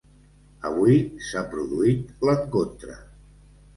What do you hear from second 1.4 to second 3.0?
produït l’encontre.